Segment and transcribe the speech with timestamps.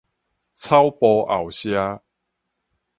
[0.55, 2.01] 草埔後社